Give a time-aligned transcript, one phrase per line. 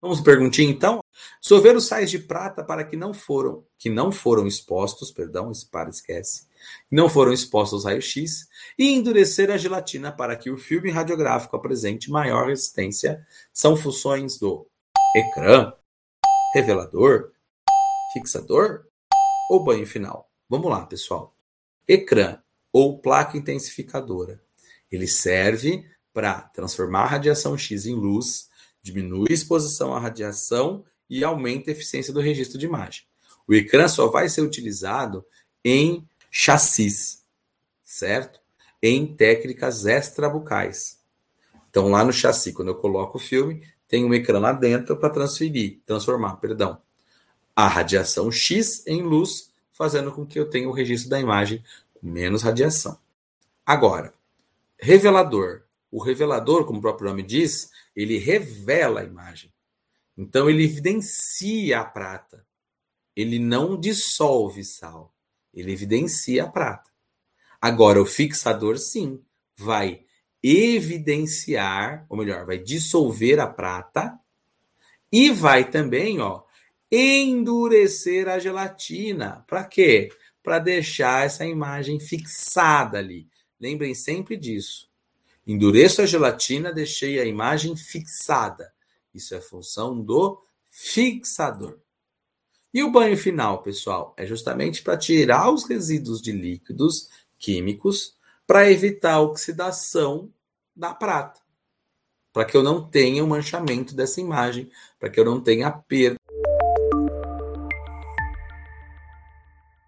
[0.00, 1.00] Vamos perguntinha então?
[1.40, 5.66] Dissolver os sais de prata para que não foram, que não foram expostos, perdão, esse
[5.66, 6.46] para esquece,
[6.90, 8.48] não foram expostos ao raio-x
[8.78, 14.66] e endurecer a gelatina para que o filme radiográfico apresente maior resistência são funções do
[15.16, 15.72] ecrã,
[16.54, 17.32] revelador,
[18.12, 18.86] fixador
[19.50, 20.30] ou banho final.
[20.48, 21.34] Vamos lá, pessoal.
[21.88, 22.38] Ecrã
[22.72, 24.40] ou placa intensificadora.
[24.90, 28.48] Ele serve para transformar a radiação X em luz,
[28.86, 33.02] diminuir a exposição à radiação e aumenta a eficiência do registro de imagem.
[33.46, 35.24] O ecrã só vai ser utilizado
[35.64, 37.24] em chassis,
[37.82, 38.40] certo?
[38.82, 40.98] Em técnicas extrabucais.
[41.68, 45.10] Então, lá no chassi, quando eu coloco o filme, tem um ecrã lá dentro para
[45.10, 46.80] transferir, transformar, perdão,
[47.54, 51.62] a radiação X em luz, fazendo com que eu tenha o registro da imagem
[51.94, 52.98] com menos radiação.
[53.64, 54.12] Agora,
[54.78, 55.62] revelador.
[55.90, 59.52] O revelador, como o próprio nome diz, ele revela a imagem.
[60.16, 62.46] Então ele evidencia a prata.
[63.14, 65.14] Ele não dissolve sal.
[65.52, 66.90] Ele evidencia a prata.
[67.60, 69.20] Agora, o fixador, sim,
[69.56, 70.04] vai
[70.42, 74.18] evidenciar, ou melhor, vai dissolver a prata
[75.10, 76.42] e vai também, ó,
[76.90, 79.44] endurecer a gelatina.
[79.46, 80.10] Para quê?
[80.42, 83.28] Para deixar essa imagem fixada ali.
[83.58, 84.88] Lembrem sempre disso.
[85.46, 88.72] Endureço a gelatina, deixei a imagem fixada.
[89.14, 91.78] Isso é função do fixador.
[92.74, 98.16] E o banho final, pessoal, é justamente para tirar os resíduos de líquidos químicos
[98.46, 100.32] para evitar a oxidação
[100.74, 101.40] da prata.
[102.32, 105.70] Para que eu não tenha o um manchamento dessa imagem, para que eu não tenha
[105.70, 106.18] perda